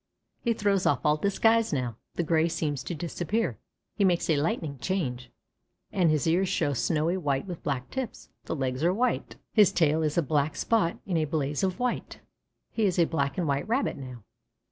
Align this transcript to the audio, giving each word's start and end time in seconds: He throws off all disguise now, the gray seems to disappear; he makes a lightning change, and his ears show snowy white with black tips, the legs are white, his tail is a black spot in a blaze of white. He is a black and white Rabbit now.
He 0.43 0.53
throws 0.53 0.87
off 0.87 1.05
all 1.05 1.17
disguise 1.17 1.71
now, 1.71 1.95
the 2.15 2.23
gray 2.23 2.49
seems 2.49 2.81
to 2.85 2.95
disappear; 2.95 3.59
he 3.93 4.03
makes 4.03 4.31
a 4.31 4.35
lightning 4.37 4.79
change, 4.79 5.29
and 5.91 6.09
his 6.09 6.25
ears 6.25 6.49
show 6.49 6.73
snowy 6.73 7.17
white 7.17 7.45
with 7.45 7.61
black 7.61 7.91
tips, 7.91 8.29
the 8.45 8.55
legs 8.55 8.83
are 8.83 8.95
white, 8.95 9.35
his 9.53 9.71
tail 9.71 10.01
is 10.01 10.17
a 10.17 10.23
black 10.23 10.55
spot 10.55 10.97
in 11.05 11.17
a 11.17 11.25
blaze 11.25 11.61
of 11.63 11.77
white. 11.77 12.19
He 12.71 12.85
is 12.85 12.97
a 12.97 13.05
black 13.05 13.37
and 13.37 13.47
white 13.47 13.67
Rabbit 13.67 13.95
now. 13.97 14.23